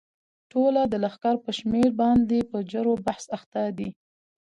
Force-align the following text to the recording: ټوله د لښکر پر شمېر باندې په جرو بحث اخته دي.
ټوله 0.51 0.81
د 0.87 0.93
لښکر 1.03 1.35
پر 1.43 1.53
شمېر 1.59 1.89
باندې 2.01 2.39
په 2.51 2.57
جرو 2.71 2.93
بحث 3.05 3.25
اخته 3.37 3.61
دي. 3.77 3.89